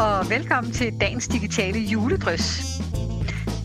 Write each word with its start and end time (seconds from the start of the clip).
og 0.00 0.30
velkommen 0.30 0.72
til 0.72 1.00
dagens 1.00 1.28
digitale 1.28 1.78
juledrys. 1.78 2.60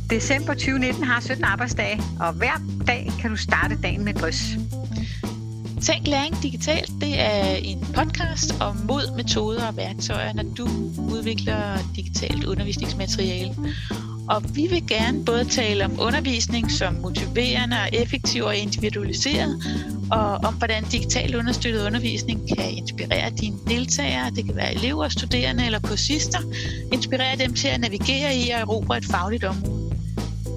December 0.10 0.54
2019 0.54 1.04
har 1.04 1.20
17 1.22 1.44
arbejdsdage, 1.44 2.02
og 2.20 2.34
hver 2.34 2.62
dag 2.88 3.12
kan 3.20 3.30
du 3.30 3.36
starte 3.36 3.82
dagen 3.84 4.06
med 4.06 4.14
drys. 4.14 4.44
Tænk 5.82 6.08
læring 6.08 6.36
digitalt, 6.44 6.92
det 7.02 7.20
er 7.20 7.56
en 7.56 7.88
podcast 7.96 8.62
om 8.62 8.76
mod, 8.88 9.16
metoder 9.18 9.68
og 9.68 9.78
værktøjer, 9.78 10.34
når 10.34 10.44
du 10.44 10.68
udvikler 11.14 11.78
digitalt 11.96 12.46
undervisningsmateriale. 12.46 13.56
Og 14.30 14.56
vi 14.56 14.68
vil 14.68 14.88
gerne 14.88 15.26
både 15.26 15.46
tale 15.46 15.86
om 15.86 16.00
undervisning 16.00 16.72
som 16.72 16.94
motiverende 16.94 17.78
og 17.78 17.90
effektiv 17.94 18.44
og 18.44 18.56
individualiseret, 18.56 19.64
og 20.12 20.30
om 20.30 20.54
hvordan 20.54 20.84
digital 20.84 21.36
understøttet 21.36 21.86
undervisning 21.86 22.48
kan 22.58 22.72
inspirere 22.72 23.30
dine 23.30 23.58
deltagere, 23.68 24.32
det 24.36 24.46
kan 24.46 24.56
være 24.56 24.76
elever, 24.76 25.10
studerende 25.10 25.66
eller 25.66 25.80
kursister, 25.80 26.40
inspirere 26.94 27.36
dem 27.38 27.54
til 27.54 27.68
at 27.68 27.80
navigere 27.82 28.36
i 28.36 28.50
og 28.50 28.60
erobre 28.60 28.98
et 28.98 29.06
fagligt 29.06 29.44
område. 29.44 29.86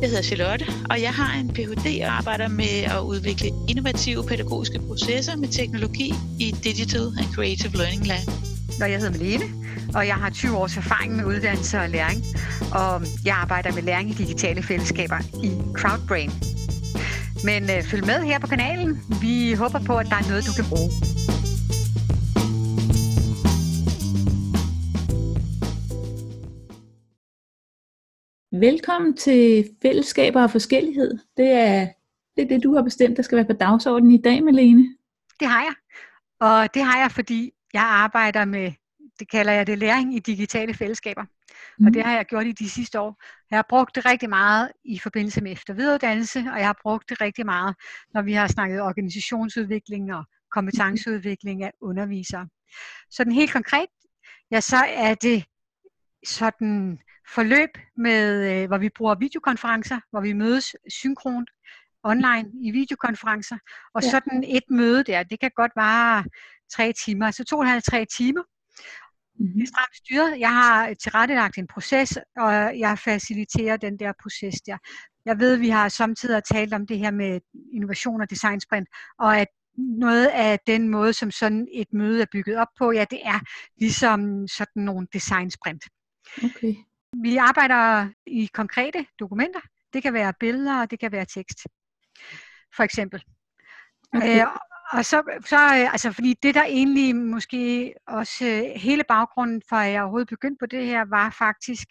Jeg 0.01 0.09
hedder 0.09 0.23
Charlotte, 0.23 0.67
og 0.91 1.03
jeg 1.03 1.15
har 1.15 1.39
en 1.41 1.49
Ph.D. 1.49 2.01
og 2.05 2.19
arbejder 2.19 2.49
med 2.49 2.83
at 2.85 3.01
udvikle 3.01 3.51
innovative 3.69 4.25
pædagogiske 4.27 4.79
processer 4.79 5.37
med 5.37 5.49
teknologi 5.49 6.15
i 6.41 6.55
Digital 6.65 7.07
and 7.19 7.35
Creative 7.35 7.73
Learning 7.73 8.07
Lab. 8.07 8.58
Og 8.83 8.91
jeg 8.91 8.99
hedder 8.99 9.19
Malene, 9.19 9.45
og 9.95 10.07
jeg 10.07 10.15
har 10.15 10.31
20 10.31 10.57
års 10.57 10.77
erfaring 10.77 11.17
med 11.17 11.25
uddannelse 11.25 11.79
og 11.79 11.89
læring, 11.89 12.21
og 12.81 13.03
jeg 13.25 13.37
arbejder 13.37 13.75
med 13.75 13.83
læring 13.83 14.11
i 14.11 14.13
digitale 14.13 14.63
fællesskaber 14.63 15.19
i 15.47 15.51
Crowdbrain. 15.79 16.31
Men 17.45 17.63
øh, 17.63 17.83
følg 17.91 18.07
med 18.07 18.19
her 18.23 18.39
på 18.39 18.47
kanalen. 18.47 18.91
Vi 19.21 19.53
håber 19.53 19.81
på, 19.87 19.95
at 20.03 20.07
der 20.07 20.17
er 20.23 20.29
noget, 20.31 20.43
du 20.49 20.53
kan 20.59 20.67
bruge. 20.73 20.91
Velkommen 28.67 29.17
til 29.17 29.69
Fællesskaber 29.83 30.43
og 30.43 30.51
Forskellighed. 30.51 31.19
Det 31.37 31.51
er, 31.51 31.87
det 32.37 32.43
er 32.45 32.49
det, 32.49 32.63
du 32.63 32.75
har 32.75 32.83
bestemt, 32.83 33.17
der 33.17 33.23
skal 33.23 33.37
være 33.37 33.47
på 33.47 33.53
dagsordenen 33.53 34.13
i 34.13 34.23
dag, 34.23 34.45
Malene. 34.45 34.85
Det 35.41 35.49
har 35.49 35.63
jeg. 35.63 35.75
Og 36.41 36.75
det 36.75 36.83
har 36.83 36.99
jeg, 37.01 37.11
fordi 37.11 37.53
jeg 37.73 37.83
arbejder 37.83 38.45
med, 38.45 38.73
det 39.19 39.31
kalder 39.31 39.53
jeg 39.53 39.67
det, 39.67 39.79
læring 39.79 40.15
i 40.15 40.19
digitale 40.19 40.75
fællesskaber. 40.75 41.25
Mm. 41.79 41.87
Og 41.87 41.95
det 41.95 42.05
har 42.05 42.17
jeg 42.17 42.27
gjort 42.27 42.47
i 42.47 42.53
de 42.53 42.71
sidste 42.71 43.01
år. 43.01 43.23
Jeg 43.51 43.57
har 43.59 43.67
brugt 43.69 43.95
det 43.95 44.07
rigtig 44.07 44.29
meget 44.29 44.73
i 44.85 44.99
forbindelse 44.99 45.41
med 45.41 45.53
eftervidereuddannelse, 45.53 46.39
og 46.39 46.59
jeg 46.59 46.67
har 46.67 46.79
brugt 46.83 47.09
det 47.09 47.21
rigtig 47.21 47.47
meget, 47.47 47.77
når 48.15 48.23
vi 48.23 48.33
har 48.33 48.47
snakket 48.47 48.81
organisationsudvikling 48.81 50.15
og 50.15 50.25
kompetenceudvikling 50.51 51.63
af 51.63 51.73
undervisere. 51.81 52.49
Så 53.11 53.25
den 53.25 53.33
helt 53.33 53.53
konkret, 53.53 53.87
ja, 54.51 54.61
så 54.61 54.77
er 54.77 55.15
det 55.15 55.45
sådan 56.27 56.99
forløb, 57.35 57.71
med, 57.97 58.53
øh, 58.53 58.67
hvor 58.69 58.79
vi 58.79 58.89
bruger 58.89 59.15
videokonferencer, 59.15 60.01
hvor 60.11 60.21
vi 60.21 60.33
mødes 60.33 60.77
synkront 60.89 61.51
online 62.03 62.51
i 62.63 62.71
videokonferencer. 62.71 63.59
Og 63.95 64.03
ja. 64.03 64.11
sådan 64.11 64.45
et 64.45 64.63
møde 64.71 65.05
der, 65.05 65.23
det 65.23 65.41
kan 65.41 65.51
godt 65.57 65.73
vare 65.77 66.25
tre 66.77 66.93
timer, 66.93 67.27
altså 67.27 67.45
to 67.45 67.57
og 67.57 67.63
en 67.63 67.69
halv, 67.69 67.83
tre 67.83 68.07
timer. 68.17 68.43
Mm-hmm. 69.39 69.55
Det 69.55 69.63
er 69.63 69.67
stramt 69.67 69.97
styret. 69.97 70.41
Jeg 70.41 70.55
har 70.55 70.95
tilrettelagt 70.95 71.59
en 71.59 71.67
proces, 71.67 72.19
og 72.37 72.79
jeg 72.79 72.99
faciliterer 72.99 73.77
den 73.77 73.99
der 73.99 74.13
proces 74.23 74.55
der. 74.67 74.79
Jeg 75.25 75.39
ved, 75.39 75.57
vi 75.57 75.69
har 75.69 75.89
samtidig 75.89 76.43
talt 76.45 76.75
om 76.75 76.87
det 76.87 76.99
her 76.99 77.11
med 77.11 77.41
innovation 77.73 78.21
og 78.21 78.31
design 78.31 78.61
sprint, 78.61 78.89
og 79.19 79.39
at 79.39 79.49
noget 79.79 80.27
af 80.27 80.59
den 80.67 80.89
måde, 80.89 81.13
som 81.13 81.31
sådan 81.31 81.69
et 81.73 81.93
møde 81.93 82.23
er 82.23 82.27
bygget 82.33 82.57
op 82.57 82.69
på, 82.79 82.93
ja, 82.93 83.05
det 83.11 83.21
er 83.25 83.41
ligesom 83.77 84.49
sådan 84.49 84.83
nogle 84.83 85.07
design 85.13 85.51
sprint. 85.51 85.85
Okay. 86.45 86.75
Vi 87.23 87.37
arbejder 87.37 88.09
i 88.27 88.51
konkrete 88.55 89.07
dokumenter. 89.21 89.61
Det 89.93 90.03
kan 90.03 90.13
være 90.13 90.33
billeder, 90.41 90.81
og 90.81 90.91
det 90.91 91.01
kan 91.01 91.13
være 91.13 91.27
tekst. 91.35 91.59
For 92.77 92.83
eksempel. 92.83 93.23
Okay. 94.15 94.41
Øh, 94.41 94.47
og 94.93 95.05
så, 95.05 95.41
så 95.47 95.57
altså 95.93 96.13
fordi 96.13 96.35
det 96.43 96.55
der 96.55 96.65
egentlig 96.65 97.17
måske 97.17 97.95
også, 98.07 98.45
øh, 98.47 98.81
hele 98.81 99.05
baggrunden 99.09 99.63
for 99.69 99.77
at 99.77 99.93
jeg 99.93 100.03
overhovedet 100.03 100.29
begyndte 100.29 100.59
på 100.61 100.67
det 100.67 100.87
her, 100.87 101.05
var 101.05 101.35
faktisk, 101.39 101.89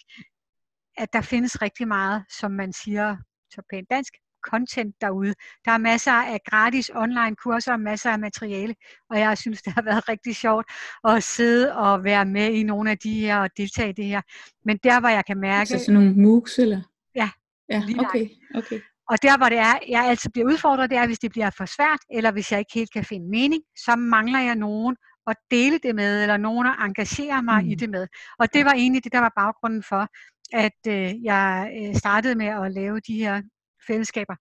at 0.97 1.13
der 1.13 1.21
findes 1.21 1.61
rigtig 1.61 1.87
meget, 1.87 2.23
som 2.39 2.51
man 2.51 2.73
siger 2.73 3.17
så 3.51 3.61
pænt 3.69 3.89
dansk, 3.89 4.13
content 4.49 4.95
derude. 5.01 5.33
Der 5.65 5.71
er 5.71 5.77
masser 5.77 6.11
af 6.11 6.39
gratis 6.49 6.91
online 6.95 7.35
kurser 7.35 7.73
og 7.73 7.79
masser 7.79 8.11
af 8.11 8.19
materiale, 8.19 8.75
og 9.09 9.19
jeg 9.19 9.37
synes, 9.37 9.61
det 9.65 9.73
har 9.73 9.81
været 9.81 10.09
rigtig 10.09 10.35
sjovt 10.35 10.65
at 11.07 11.23
sidde 11.23 11.75
og 11.75 12.03
være 12.03 12.25
med 12.25 12.51
i 12.51 12.63
nogle 12.63 12.91
af 12.91 12.97
de 12.97 13.19
her 13.19 13.39
og 13.39 13.49
deltage 13.57 13.89
i 13.89 13.93
det 13.93 14.05
her. 14.05 14.21
Men 14.65 14.79
der, 14.83 14.99
hvor 14.99 15.09
jeg 15.09 15.25
kan 15.25 15.37
mærke... 15.37 15.59
Altså 15.59 15.79
sådan 15.79 15.93
nogle 15.93 16.13
MOOCs, 16.21 16.59
eller? 16.59 16.81
Ja, 17.15 17.29
ja 17.69 17.83
okay, 17.99 18.29
okay. 18.55 18.79
Og 19.09 19.21
der, 19.21 19.37
hvor 19.37 19.49
det 19.49 19.57
er, 19.57 19.79
jeg 19.87 20.05
altid 20.05 20.29
bliver 20.29 20.47
udfordret, 20.47 20.89
det 20.89 20.97
er, 20.97 21.05
hvis 21.07 21.19
det 21.19 21.31
bliver 21.31 21.49
for 21.49 21.65
svært, 21.65 21.99
eller 22.11 22.31
hvis 22.31 22.51
jeg 22.51 22.59
ikke 22.59 22.73
helt 22.73 22.93
kan 22.93 23.05
finde 23.05 23.29
mening, 23.29 23.63
så 23.85 23.95
mangler 23.95 24.39
jeg 24.39 24.55
nogen 24.55 24.95
at 25.27 25.35
dele 25.51 25.79
det 25.83 25.95
med, 25.95 26.21
eller 26.21 26.37
nogen 26.37 26.67
at 26.67 26.75
engagere 26.79 27.43
mig 27.43 27.63
mm. 27.63 27.69
i 27.69 27.75
det 27.75 27.89
med. 27.89 28.07
Og 28.39 28.53
det 28.53 28.65
var 28.65 28.73
egentlig 28.73 29.03
det, 29.03 29.11
der 29.11 29.19
var 29.19 29.33
baggrunden 29.35 29.83
for, 29.83 30.07
at 30.53 30.79
øh, 30.87 31.23
jeg 31.23 31.71
øh, 31.77 31.95
startede 31.95 32.35
med 32.35 32.45
at 32.47 32.71
lave 32.71 32.99
de 32.99 33.13
her 33.13 33.41
fællesskaber. 33.87 34.35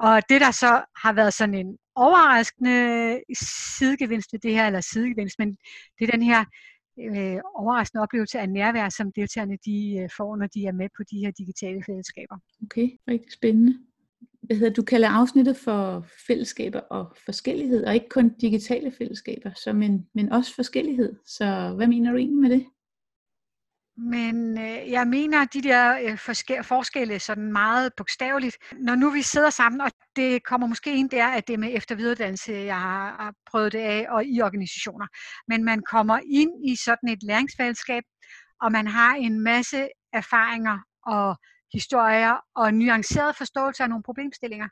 Og 0.00 0.22
det, 0.28 0.40
der 0.40 0.50
så 0.50 0.82
har 1.02 1.12
været 1.12 1.34
sådan 1.34 1.54
en 1.54 1.78
overraskende 1.94 3.20
sidegevinst 3.78 4.32
ved 4.32 4.40
det 4.40 4.52
her, 4.52 4.66
eller 4.66 4.80
sidegevinst, 4.80 5.38
men 5.38 5.48
det 5.98 6.08
er 6.08 6.12
den 6.12 6.22
her 6.22 6.44
øh, 7.00 7.40
overraskende 7.54 8.02
oplevelse 8.02 8.40
af 8.40 8.48
nærvær, 8.48 8.88
som 8.88 9.12
deltagerne 9.12 9.58
de 9.64 9.98
øh, 10.02 10.08
får, 10.16 10.36
når 10.36 10.46
de 10.46 10.66
er 10.66 10.72
med 10.72 10.88
på 10.96 11.02
de 11.10 11.18
her 11.18 11.30
digitale 11.30 11.82
fællesskaber. 11.86 12.36
Okay, 12.62 12.88
rigtig 13.08 13.32
spændende. 13.32 13.78
Hvad 14.42 14.56
hedder, 14.56 14.72
du 14.72 14.82
kalder 14.82 15.08
afsnittet 15.08 15.56
for 15.56 16.06
fællesskaber 16.26 16.80
og 16.80 17.16
forskellighed, 17.24 17.84
og 17.84 17.94
ikke 17.94 18.08
kun 18.08 18.28
digitale 18.28 18.92
fællesskaber, 18.92 19.50
så 19.56 19.72
men, 19.72 20.06
men 20.14 20.32
også 20.32 20.54
forskellighed. 20.54 21.16
Så 21.26 21.72
hvad 21.76 21.86
mener 21.86 22.10
du 22.10 22.16
egentlig 22.16 22.40
med 22.40 22.50
det? 22.50 22.66
Men 23.96 24.58
øh, 24.58 24.90
jeg 24.90 25.06
mener 25.06 25.44
de 25.44 25.62
der 25.62 25.98
øh, 26.02 26.18
forske- 26.18 26.64
forskelle 26.64 27.18
sådan 27.18 27.52
meget 27.52 27.92
bogstaveligt. 27.96 28.56
Når 28.72 28.94
nu 28.94 29.10
vi 29.10 29.22
sidder 29.22 29.50
sammen, 29.50 29.80
og 29.80 29.90
det 30.16 30.44
kommer 30.44 30.66
måske 30.66 30.96
ind 30.96 31.10
der, 31.10 31.26
at 31.26 31.48
det 31.48 31.58
med 31.58 31.70
eftervidereuddannelse, 31.72 32.52
jeg 32.52 32.80
har, 32.80 33.16
har 33.22 33.34
prøvet 33.50 33.72
det 33.72 33.78
af, 33.78 34.06
og 34.08 34.24
i 34.24 34.40
organisationer. 34.40 35.06
Men 35.48 35.64
man 35.64 35.82
kommer 35.90 36.18
ind 36.30 36.50
i 36.68 36.76
sådan 36.76 37.08
et 37.08 37.22
læringsfællesskab, 37.22 38.02
og 38.62 38.72
man 38.72 38.86
har 38.86 39.14
en 39.14 39.40
masse 39.40 39.88
erfaringer 40.12 40.78
og 41.06 41.36
historier 41.72 42.36
og 42.56 42.74
nuanceret 42.74 43.36
forståelse 43.36 43.82
af 43.82 43.88
nogle 43.88 44.02
problemstillinger 44.02 44.68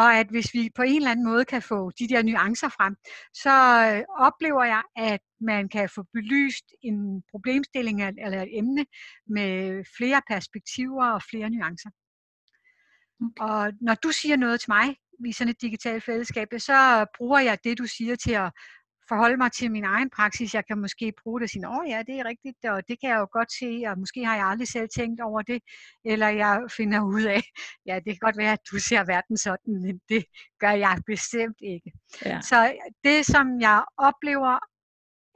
og 0.00 0.14
at 0.20 0.28
hvis 0.30 0.54
vi 0.54 0.70
på 0.74 0.82
en 0.82 0.96
eller 0.96 1.10
anden 1.10 1.26
måde 1.26 1.44
kan 1.44 1.62
få 1.62 1.90
de 1.98 2.08
der 2.08 2.22
nuancer 2.22 2.68
frem, 2.68 2.94
så 3.34 3.54
øh, 3.90 4.26
oplever 4.26 4.64
jeg, 4.64 4.82
at 4.96 5.20
man 5.40 5.68
kan 5.68 5.88
få 5.94 6.02
belyst 6.12 6.64
en 6.82 7.22
problemstilling 7.30 8.02
eller 8.02 8.42
et 8.42 8.58
emne 8.58 8.86
med 9.26 9.84
flere 9.96 10.22
perspektiver 10.28 11.06
og 11.06 11.22
flere 11.30 11.50
nuancer. 11.50 11.90
Okay. 13.24 13.44
Og 13.46 13.72
når 13.80 13.94
du 13.94 14.10
siger 14.12 14.36
noget 14.36 14.60
til 14.60 14.70
mig 14.70 14.96
i 15.26 15.32
sådan 15.32 15.50
et 15.50 15.62
digitalt 15.62 16.04
fællesskab, 16.04 16.48
så 16.58 17.06
bruger 17.16 17.38
jeg 17.38 17.58
det, 17.64 17.78
du 17.78 17.86
siger 17.86 18.16
til 18.16 18.32
at 18.32 18.52
forholde 19.08 19.36
mig 19.36 19.52
til 19.52 19.70
min 19.70 19.84
egen 19.84 20.10
praksis. 20.10 20.54
Jeg 20.54 20.66
kan 20.66 20.78
måske 20.78 21.12
bruge 21.22 21.40
det 21.40 21.44
og 21.46 21.50
sige, 21.50 21.68
åh 21.68 21.88
ja, 21.88 22.02
det 22.06 22.14
er 22.20 22.24
rigtigt, 22.24 22.64
og 22.64 22.88
det 22.88 23.00
kan 23.00 23.10
jeg 23.10 23.18
jo 23.18 23.28
godt 23.32 23.52
se, 23.52 23.82
og 23.86 23.98
måske 23.98 24.24
har 24.24 24.36
jeg 24.36 24.46
aldrig 24.46 24.68
selv 24.68 24.88
tænkt 24.96 25.20
over 25.20 25.42
det, 25.42 25.62
eller 26.04 26.28
jeg 26.28 26.60
finder 26.76 27.00
ud 27.04 27.22
af, 27.22 27.42
ja, 27.86 27.94
det 27.94 28.04
kan 28.04 28.18
godt 28.20 28.36
være, 28.36 28.52
at 28.52 28.64
du 28.70 28.78
ser 28.78 29.04
verden 29.04 29.36
sådan, 29.36 29.82
men 29.82 30.00
det 30.08 30.24
gør 30.60 30.70
jeg 30.70 30.98
bestemt 31.06 31.56
ikke. 31.60 31.92
Ja. 32.24 32.40
Så 32.40 32.74
det, 33.04 33.26
som 33.26 33.60
jeg 33.60 33.84
oplever, 33.98 34.58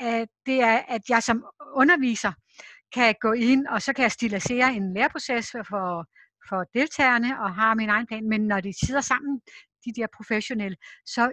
at 0.00 0.28
det 0.46 0.62
er, 0.62 0.78
at 0.88 1.02
jeg 1.08 1.22
som 1.22 1.44
underviser 1.74 2.32
kan 2.94 3.14
gå 3.20 3.32
ind, 3.32 3.66
og 3.66 3.82
så 3.82 3.92
kan 3.92 4.02
jeg 4.02 4.12
stilisere 4.12 4.74
en 4.74 4.94
læreproces 4.94 5.50
for, 5.50 6.06
for 6.48 6.64
deltagerne, 6.74 7.40
og 7.42 7.54
har 7.54 7.74
min 7.74 7.88
egen 7.88 8.06
plan, 8.06 8.28
men 8.28 8.40
når 8.40 8.60
de 8.60 8.86
sidder 8.86 9.00
sammen, 9.00 9.40
de 9.84 9.92
der 9.96 10.06
professionelle, 10.16 10.76
så 11.06 11.32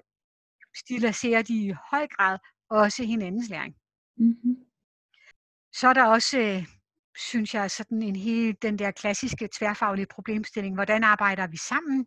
stiliserer 0.79 1.41
de 1.41 1.53
i 1.53 1.73
høj 1.91 2.07
grad 2.07 2.37
også 2.69 3.03
hinandens 3.03 3.49
læring. 3.49 3.75
Mm-hmm. 4.17 4.55
Så 5.73 5.87
er 5.87 5.93
der 5.93 6.05
også, 6.05 6.39
øh, 6.39 6.65
synes 7.17 7.53
jeg, 7.53 7.71
sådan 7.71 8.01
en 8.01 8.15
helt 8.15 8.61
den 8.61 8.79
der 8.79 8.91
klassiske 8.91 9.49
tværfaglige 9.57 10.05
problemstilling. 10.05 10.75
Hvordan 10.75 11.03
arbejder 11.03 11.47
vi 11.47 11.57
sammen? 11.57 12.05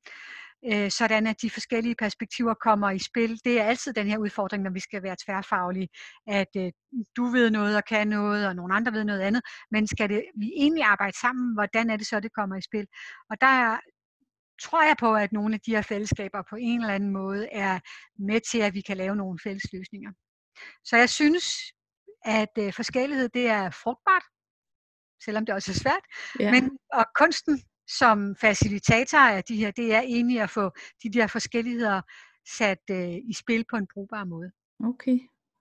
Øh, 0.72 0.90
sådan 0.90 1.26
at 1.26 1.42
de 1.42 1.50
forskellige 1.50 1.94
perspektiver 1.94 2.54
kommer 2.54 2.90
i 2.90 2.98
spil. 2.98 3.40
Det 3.44 3.60
er 3.60 3.64
altid 3.64 3.92
den 3.92 4.06
her 4.06 4.18
udfordring, 4.18 4.62
når 4.62 4.70
vi 4.70 4.80
skal 4.80 5.02
være 5.02 5.16
tværfaglige, 5.26 5.88
at 6.26 6.48
øh, 6.56 6.72
du 7.16 7.24
ved 7.24 7.50
noget 7.50 7.76
og 7.76 7.84
kan 7.84 8.08
noget, 8.08 8.46
og 8.46 8.56
nogle 8.56 8.74
andre 8.74 8.92
ved 8.92 9.04
noget 9.04 9.20
andet, 9.20 9.42
men 9.70 9.86
skal 9.86 10.08
det, 10.08 10.24
vi 10.36 10.52
egentlig 10.56 10.84
arbejde 10.84 11.18
sammen, 11.20 11.54
hvordan 11.54 11.90
er 11.90 11.96
det 11.96 12.06
så, 12.06 12.20
det 12.20 12.32
kommer 12.32 12.56
i 12.56 12.62
spil? 12.62 12.86
Og 13.30 13.40
der 13.40 13.78
tror 14.60 14.82
jeg 14.82 14.96
på, 15.00 15.14
at 15.14 15.32
nogle 15.32 15.54
af 15.54 15.60
de 15.60 15.74
her 15.74 15.82
fællesskaber 15.82 16.42
på 16.50 16.56
en 16.56 16.80
eller 16.80 16.94
anden 16.94 17.10
måde 17.10 17.48
er 17.52 17.80
med 18.18 18.40
til, 18.50 18.58
at 18.58 18.74
vi 18.74 18.80
kan 18.80 18.96
lave 18.96 19.16
nogle 19.16 19.38
fælles 19.44 19.72
løsninger. 19.72 20.12
Så 20.84 20.96
jeg 20.96 21.10
synes, 21.10 21.44
at 22.24 22.54
øh, 22.58 22.72
forskellighed 22.72 23.28
det 23.28 23.46
er 23.46 23.70
frugtbart, 23.70 24.22
selvom 25.24 25.46
det 25.46 25.54
også 25.54 25.70
er 25.72 25.74
svært. 25.74 26.04
Ja. 26.40 26.50
Men, 26.50 26.78
og 26.92 27.04
kunsten 27.18 27.62
som 27.98 28.36
facilitator 28.40 29.18
af 29.18 29.44
de 29.44 29.56
her, 29.56 29.70
det 29.70 29.94
er 29.94 30.00
egentlig 30.00 30.40
at 30.40 30.50
få 30.50 30.70
de 31.02 31.12
der 31.12 31.26
forskelligheder 31.26 32.00
sat 32.58 32.82
øh, 32.90 33.14
i 33.14 33.34
spil 33.38 33.64
på 33.70 33.76
en 33.76 33.86
brugbar 33.94 34.24
måde. 34.24 34.50
Okay, 34.84 35.18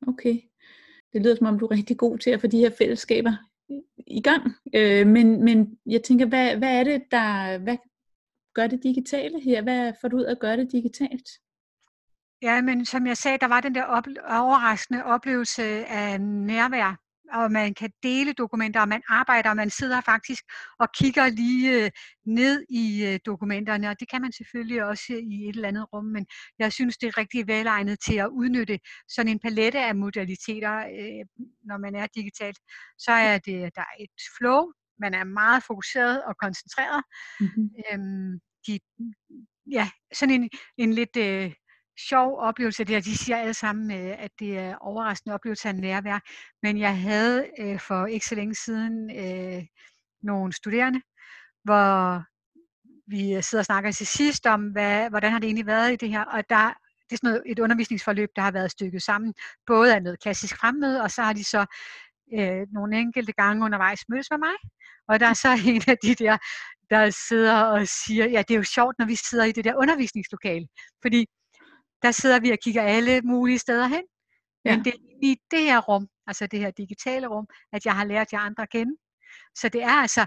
okay. 0.08 0.42
Det 1.14 1.22
lyder 1.22 1.36
som 1.36 1.48
om, 1.48 1.60
du 1.60 1.66
er 1.66 1.72
rigtig 1.72 1.98
god 1.98 2.18
til 2.18 2.30
at 2.30 2.42
få 2.42 2.48
de 2.48 2.58
her 2.58 2.72
fællesskaber 2.78 3.34
i 4.08 4.22
gang. 4.22 4.56
Øh, 4.76 5.08
men, 5.08 5.44
men 5.44 5.80
jeg 5.86 6.04
tænker, 6.04 6.26
hvad, 6.26 6.58
hvad 6.58 6.80
er 6.80 6.84
det, 6.84 7.04
der 7.12 7.58
hvad 7.58 7.78
gør 8.54 8.68
det 8.68 8.84
digitale 8.84 9.42
her? 9.42 9.62
Hvad 9.62 9.94
får 10.02 10.08
du 10.08 10.18
ud 10.18 10.24
af 10.24 10.32
at 10.32 10.40
gøre 10.40 10.58
det 10.58 10.72
digitalt? 10.72 11.30
Ja, 12.42 12.62
men 12.62 12.86
som 12.86 13.08
jeg 13.08 13.18
sagde, 13.18 13.38
der 13.38 13.48
var 13.48 13.62
den 13.62 13.76
der 13.76 13.84
op- 13.84 14.08
overraskende 14.30 15.04
oplevelse 15.04 15.64
af 15.86 16.22
nærvær 16.22 16.96
og 17.32 17.52
man 17.52 17.74
kan 17.74 17.92
dele 18.04 18.34
dokumenter, 18.34 18.82
og 18.82 18.88
man 18.88 19.02
arbejder, 19.10 19.50
og 19.50 19.56
man 19.56 19.70
sidder 19.70 20.02
faktisk 20.02 20.44
og 20.80 20.88
kigger 20.92 21.30
lige 21.30 21.84
øh, 21.84 21.92
ned 22.26 22.66
i 22.70 23.06
øh, 23.06 23.20
dokumenterne, 23.26 23.90
og 23.90 24.00
det 24.00 24.10
kan 24.10 24.22
man 24.22 24.32
selvfølgelig 24.32 24.84
også 24.84 25.14
i 25.14 25.50
et 25.50 25.56
eller 25.56 25.68
andet 25.68 25.94
rum, 25.94 26.06
men 26.06 26.26
jeg 26.60 26.74
synes, 26.74 26.98
det 26.98 27.08
er 27.08 27.18
rigtig 27.18 27.48
velegnet 27.48 28.00
til 28.00 28.16
at 28.16 28.28
udnytte 28.28 28.80
sådan 29.08 29.32
en 29.32 29.40
palette 29.40 29.80
af 29.80 29.96
modaliteter, 29.96 30.78
øh, 30.78 31.46
når 31.64 31.78
man 31.78 31.96
er 31.96 32.08
digitalt. 32.16 32.60
Så 32.98 33.12
er 33.12 33.38
det, 33.38 33.76
der 33.76 33.82
er 33.82 33.96
et 34.00 34.10
flow, 34.38 34.72
man 35.00 35.14
er 35.14 35.24
meget 35.24 35.64
fokuseret 35.64 36.24
og 36.24 36.36
koncentreret. 36.38 37.04
Mm-hmm. 37.40 37.70
Øhm, 37.92 38.40
de, 38.68 38.80
ja, 39.72 39.90
sådan 40.14 40.36
en, 40.36 40.50
en 40.78 40.94
lidt 40.94 41.16
øh, 41.18 41.54
sjov 42.10 42.40
oplevelse 42.40 42.84
der. 42.84 43.00
De 43.00 43.18
siger 43.18 43.38
alle 43.38 43.54
sammen, 43.54 43.92
øh, 43.92 44.24
at 44.24 44.32
det 44.40 44.58
er 44.58 44.76
overraskende 44.76 45.34
oplevelse 45.34 45.68
af 45.68 45.76
nærvær. 45.76 46.20
Men 46.64 46.80
jeg 46.80 47.02
havde 47.02 47.48
øh, 47.60 47.80
for 47.80 48.06
ikke 48.06 48.26
så 48.26 48.36
længe 48.36 48.56
siden 48.56 49.18
øh, 49.18 49.64
nogle 50.22 50.54
studerende, 50.54 51.02
hvor 51.64 52.24
vi 53.12 53.42
sidder 53.42 53.62
og 53.62 53.66
snakker 53.66 53.92
til 53.92 54.08
sidst 54.08 54.46
om, 54.46 54.70
hvad, 54.70 55.10
hvordan 55.10 55.32
har 55.32 55.40
det 55.40 55.48
egentlig 55.48 55.66
været 55.66 55.94
i 55.94 55.96
det 55.96 56.10
her. 56.10 56.24
Og 56.24 56.50
der, 56.50 56.74
det 57.10 57.16
er 57.16 57.18
sådan 57.18 57.30
noget, 57.30 57.44
et 57.46 57.60
undervisningsforløb, 57.60 58.30
der 58.36 58.42
har 58.42 58.52
været 58.52 58.72
stykket 58.72 59.02
sammen, 59.02 59.34
både 59.68 59.96
af 59.96 60.04
noget 60.04 60.20
klassisk 60.20 60.58
fremmøde, 60.58 61.02
og 61.02 61.12
så 61.12 61.22
har 61.22 61.34
de 61.34 61.44
så 61.44 61.66
øh, 62.38 62.68
nogle 62.74 62.98
enkelte 63.00 63.34
gange 63.34 63.66
undervejs 63.66 64.00
mødes 64.10 64.28
med 64.32 64.38
mig. 64.38 64.56
Og 65.08 65.20
der 65.20 65.26
er 65.26 65.34
så 65.34 65.50
en 65.74 65.84
af 65.88 65.98
de 66.04 66.16
der, 66.16 66.38
der 66.90 67.10
sidder 67.30 67.62
og 67.64 67.88
siger, 67.88 68.26
ja, 68.26 68.42
det 68.48 68.54
er 68.54 68.58
jo 68.58 68.64
sjovt, 68.64 68.96
når 69.00 69.06
vi 69.06 69.16
sidder 69.16 69.46
i 69.46 69.52
det 69.52 69.66
der 69.66 69.76
undervisningslokale. 69.76 70.68
Fordi 71.02 71.26
der 72.04 72.12
sidder 72.12 72.40
vi 72.40 72.52
og 72.52 72.58
kigger 72.64 72.82
alle 72.82 73.22
mulige 73.22 73.60
steder 73.60 73.88
hen. 73.88 74.04
Men 74.66 74.74
ja. 74.74 74.82
det 74.84 74.94
er 74.94 74.98
i 75.24 75.36
det 75.52 75.60
her 75.60 75.80
rum, 75.80 76.08
altså 76.28 76.48
det 76.48 76.60
her 76.60 76.72
digitale 76.72 77.28
rum, 77.28 77.48
at 77.74 77.86
jeg 77.86 77.96
har 77.96 78.06
lært 78.06 78.34
jer 78.34 78.40
andre 78.40 78.64
at 78.64 78.70
kende. 78.70 78.96
Så 79.56 79.70
det 79.70 79.84
er 79.84 80.02
altså 80.06 80.26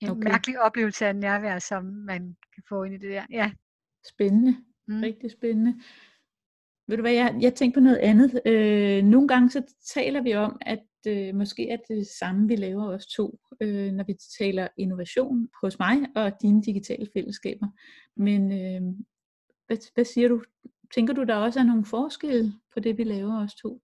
en 0.00 0.10
okay. 0.10 0.30
mærkelig 0.30 0.60
oplevelse 0.60 1.06
af 1.06 1.16
nærvær, 1.16 1.58
som 1.58 1.84
man 1.84 2.36
kan 2.54 2.62
få 2.68 2.82
ind 2.82 2.94
i 2.94 2.98
det 2.98 3.10
der. 3.10 3.26
Ja. 3.30 3.52
Spændende. 4.06 4.56
Mm. 4.88 5.00
Rigtig 5.00 5.30
spændende. 5.30 5.82
Ved 6.88 6.96
du 6.96 7.00
hvad, 7.02 7.12
jeg, 7.12 7.36
jeg 7.40 7.54
tænker 7.54 7.80
på 7.80 7.84
noget 7.84 7.96
andet. 7.98 8.40
Øh, 8.46 9.04
nogle 9.04 9.28
gange 9.28 9.50
så 9.50 9.62
taler 9.94 10.22
vi 10.22 10.34
om, 10.34 10.58
at 10.60 10.78
øh, 11.06 11.34
måske 11.34 11.68
er 11.68 11.76
det 11.88 12.06
samme, 12.06 12.48
vi 12.48 12.56
laver 12.56 12.84
os 12.84 13.06
to, 13.06 13.38
øh, 13.60 13.92
når 13.92 14.04
vi 14.04 14.14
taler 14.38 14.68
innovation 14.76 15.48
hos 15.62 15.78
mig 15.78 15.96
og 16.16 16.32
dine 16.42 16.62
digitale 16.62 17.06
fællesskaber. 17.12 17.66
Men 18.16 18.52
øh, 18.52 18.82
hvad, 19.66 19.92
hvad 19.94 20.04
siger 20.04 20.28
du? 20.28 20.42
Tænker 20.94 21.14
du, 21.14 21.24
der 21.24 21.36
også 21.36 21.60
er 21.60 21.64
nogle 21.64 21.84
forskelle 21.84 22.52
på 22.74 22.80
det, 22.80 22.98
vi 22.98 23.04
laver 23.04 23.44
os 23.44 23.54
to? 23.54 23.80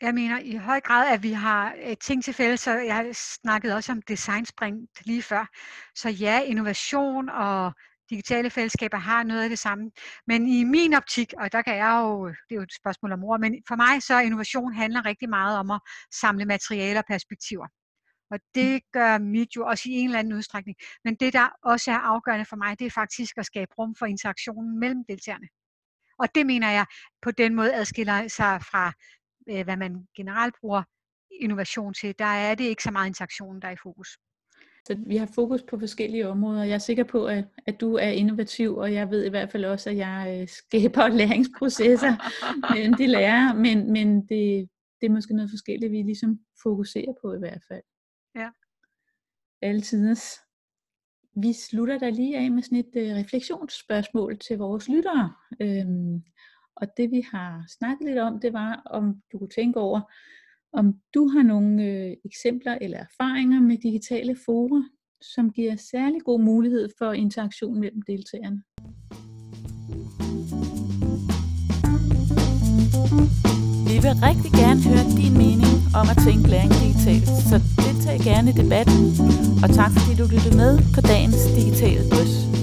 Jeg 0.00 0.14
mener 0.14 0.38
i 0.38 0.56
høj 0.56 0.80
grad, 0.80 1.14
at 1.14 1.22
vi 1.22 1.32
har 1.32 1.74
øh, 1.84 1.96
ting 1.96 2.24
til 2.24 2.34
fælles, 2.34 2.60
så 2.60 2.70
jeg 2.70 3.10
snakkede 3.14 3.74
også 3.74 3.92
om 3.92 4.02
designspring 4.02 4.88
lige 5.04 5.22
før. 5.22 5.50
Så 5.94 6.08
ja, 6.08 6.42
innovation 6.42 7.28
og 7.28 7.72
digitale 8.10 8.50
fællesskaber 8.50 8.96
har 8.96 9.22
noget 9.22 9.42
af 9.42 9.48
det 9.48 9.58
samme. 9.58 9.90
Men 10.26 10.48
i 10.48 10.64
min 10.64 10.94
optik, 10.94 11.32
og 11.38 11.52
der 11.52 11.62
kan 11.62 11.76
jeg 11.76 12.00
jo, 12.02 12.26
det 12.26 12.50
er 12.50 12.54
jo 12.54 12.62
et 12.62 12.74
spørgsmål 12.74 13.12
om 13.12 13.24
ord, 13.24 13.40
men 13.40 13.62
for 13.68 13.76
mig 13.76 14.02
så 14.02 14.20
innovation 14.20 14.74
handler 14.74 15.04
rigtig 15.04 15.28
meget 15.28 15.58
om 15.58 15.70
at 15.70 15.80
samle 16.20 16.44
materialer 16.44 17.00
og 17.00 17.06
perspektiver. 17.08 17.66
Og 18.30 18.38
det 18.54 18.82
gør 18.92 19.18
mit 19.18 19.56
jo 19.56 19.66
også 19.66 19.88
i 19.88 19.92
en 19.92 20.04
eller 20.04 20.18
anden 20.18 20.32
udstrækning. 20.32 20.76
Men 21.04 21.14
det, 21.14 21.32
der 21.32 21.48
også 21.62 21.90
er 21.90 21.98
afgørende 21.98 22.44
for 22.44 22.56
mig, 22.56 22.78
det 22.78 22.86
er 22.86 22.90
faktisk 22.90 23.38
at 23.38 23.46
skabe 23.46 23.72
rum 23.78 23.94
for 23.94 24.06
interaktionen 24.06 24.78
mellem 24.80 25.04
deltagerne. 25.08 25.48
Og 26.18 26.34
det 26.34 26.46
mener 26.46 26.70
jeg 26.70 26.86
på 27.22 27.30
den 27.30 27.54
måde 27.54 27.74
adskiller 27.74 28.28
sig 28.28 28.62
fra, 28.62 28.92
øh, 29.50 29.64
hvad 29.64 29.76
man 29.76 30.06
generelt 30.16 30.54
bruger 30.60 30.82
innovation 31.40 31.94
til. 31.94 32.14
Der 32.18 32.24
er 32.24 32.54
det 32.54 32.64
ikke 32.64 32.82
så 32.82 32.90
meget 32.90 33.06
interaktion, 33.06 33.60
der 33.60 33.68
er 33.68 33.72
i 33.72 33.82
fokus. 33.82 34.18
Så 34.86 34.96
vi 35.06 35.16
har 35.16 35.26
fokus 35.34 35.62
på 35.62 35.78
forskellige 35.78 36.28
områder. 36.28 36.64
Jeg 36.64 36.74
er 36.74 36.78
sikker 36.78 37.04
på, 37.04 37.26
at, 37.26 37.44
at 37.66 37.80
du 37.80 37.94
er 37.94 38.08
innovativ, 38.08 38.76
og 38.76 38.92
jeg 38.92 39.10
ved 39.10 39.24
i 39.24 39.28
hvert 39.28 39.50
fald 39.50 39.64
også, 39.64 39.90
at 39.90 39.96
jeg 39.96 40.38
øh, 40.40 40.48
skaber 40.48 41.08
læringsprocesser 41.20 42.14
mellem 42.74 42.94
de 42.94 43.06
lærere, 43.06 43.54
men, 43.54 43.92
men 43.92 44.20
det, 44.20 44.68
det 45.00 45.06
er 45.06 45.10
måske 45.10 45.34
noget 45.34 45.50
forskelligt, 45.50 45.92
vi 45.92 46.02
ligesom 46.02 46.38
fokuserer 46.62 47.12
på 47.22 47.34
i 47.34 47.38
hvert 47.38 47.62
fald. 47.68 47.82
Ja. 48.34 48.48
Altid. 49.62 50.16
Vi 51.42 51.52
slutter 51.52 51.98
da 51.98 52.10
lige 52.10 52.38
af 52.38 52.50
med 52.50 52.62
sådan 52.62 52.78
et 52.78 52.96
øh, 52.96 53.16
refleksionsspørgsmål 53.16 54.38
til 54.38 54.58
vores 54.58 54.88
lyttere. 54.88 55.34
Øhm, 55.60 56.22
og 56.76 56.86
det 56.96 57.10
vi 57.10 57.20
har 57.30 57.64
snakket 57.78 58.06
lidt 58.06 58.18
om, 58.18 58.40
det 58.40 58.52
var, 58.52 58.82
om 58.86 59.22
du 59.32 59.38
kunne 59.38 59.48
tænke 59.48 59.80
over, 59.80 60.00
om 60.72 60.94
du 61.14 61.28
har 61.28 61.42
nogle 61.42 61.84
øh, 61.84 62.16
eksempler 62.24 62.78
eller 62.80 62.98
erfaringer 62.98 63.60
med 63.60 63.76
digitale 63.78 64.36
fora, 64.46 64.82
som 65.34 65.50
giver 65.50 65.76
særlig 65.76 66.20
god 66.24 66.40
mulighed 66.40 66.88
for 66.98 67.12
interaktion 67.12 67.80
mellem 67.80 68.02
deltagerne. 68.02 68.62
Vi 73.90 73.96
vil 74.04 74.14
rigtig 74.28 74.52
gerne 74.62 74.80
høre 74.88 75.04
din 75.22 75.34
mening 75.44 75.74
om 76.00 76.06
at 76.12 76.18
tænke 76.26 76.48
læring 76.54 76.72
digitalt, 76.84 77.28
så 77.50 77.56
deltag 77.84 78.16
gerne 78.30 78.50
i 78.50 78.54
debatten. 78.62 79.00
Og 79.62 79.68
tak 79.80 79.90
fordi 79.96 80.12
du 80.20 80.24
lyttede 80.34 80.56
med 80.62 80.72
på 80.94 81.00
dagens 81.12 81.42
digitale 81.58 82.02
drøs. 82.10 82.57